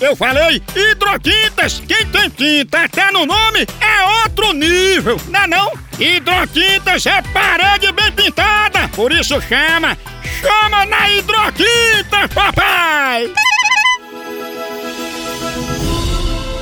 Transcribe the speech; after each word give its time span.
Eu 0.00 0.14
falei 0.14 0.62
hidrotintas. 0.76 1.82
Quem 1.86 2.06
tem 2.06 2.30
tinta 2.30 2.84
até 2.84 3.10
no 3.10 3.26
nome 3.26 3.66
é 3.80 4.22
outro 4.22 4.52
nível, 4.52 5.20
não 5.28 5.40
é 5.40 5.46
não? 5.46 5.72
Hidrotintas 5.98 7.04
é 7.06 7.20
parede 7.22 7.90
bem 7.92 8.12
pintada. 8.12 8.88
Por 8.94 9.12
isso 9.12 9.40
chama, 9.40 9.98
chama 10.40 10.86
na 10.86 11.10
hidrotinta, 11.10 12.28
papai. 12.32 13.32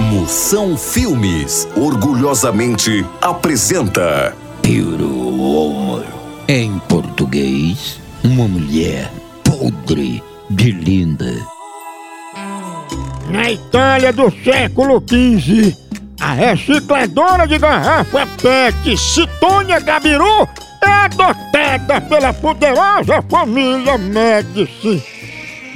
Moção 0.00 0.76
Filmes 0.76 1.68
orgulhosamente 1.76 3.04
apresenta 3.20 4.34
Puro 4.62 5.28
Amor. 5.28 6.04
Em 6.48 6.78
português, 6.88 8.00
uma 8.24 8.48
mulher 8.48 9.10
podre 9.44 10.22
de 10.48 10.70
linda. 10.70 11.57
Na 13.30 13.50
Itália 13.50 14.10
do 14.10 14.30
século 14.42 15.04
XV, 15.06 15.76
a 16.18 16.32
recicladora 16.32 17.46
de 17.46 17.58
garrafa 17.58 18.26
PET 18.40 18.96
Citônia 18.96 19.78
Gabiru 19.80 20.48
é 20.82 20.90
adotada 20.90 22.00
pela 22.00 22.32
poderosa 22.32 23.20
família 23.28 23.98
Médici. 23.98 25.02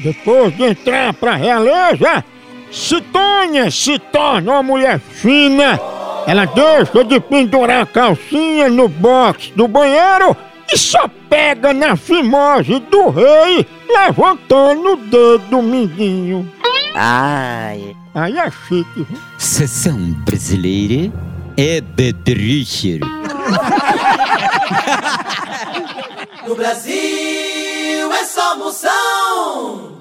Depois 0.02 0.56
de 0.56 0.64
entrar 0.64 1.12
pra 1.12 1.36
realeza, 1.36 2.24
Citônia 2.70 3.70
se 3.70 3.98
torna 3.98 4.52
uma 4.52 4.62
mulher 4.62 4.98
fina. 4.98 5.78
Ela 6.26 6.46
deixa 6.46 7.04
de 7.04 7.20
pendurar 7.20 7.82
a 7.82 7.86
calcinha 7.86 8.70
no 8.70 8.88
box 8.88 9.52
do 9.54 9.68
banheiro 9.68 10.34
e 10.72 10.78
só 10.78 11.06
pega 11.28 11.74
na 11.74 11.96
fimose 11.96 12.80
do 12.90 13.10
rei, 13.10 13.66
levantando 13.88 14.92
o 14.92 14.96
dedo 14.96 15.62
mindinho. 15.62 16.50
Ai. 16.94 17.96
Aí 18.14 18.38
é 18.38 18.50
chique. 18.50 19.06
Sessão 19.38 19.98
brasileira 20.24 21.12
é 21.56 21.80
Bedricher. 21.80 23.00
No 26.46 26.56
Brasil 26.56 28.12
é 28.12 28.24
só 28.24 28.56
moção. 28.58 29.91